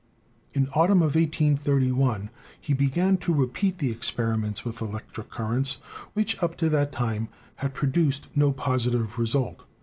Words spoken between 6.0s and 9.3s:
which, up to that time, had produced no positive